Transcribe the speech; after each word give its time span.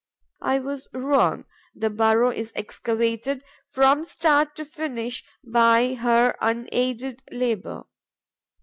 I 0.41 0.57
was 0.57 0.87
wrong: 0.93 1.45
the 1.75 1.91
burrow 1.91 2.31
is 2.31 2.51
excavated, 2.55 3.43
from 3.69 4.03
start 4.03 4.55
to 4.55 4.65
finish, 4.65 5.23
by 5.43 5.93
her 5.93 6.35
unaided 6.41 7.21
labour. 7.31 7.83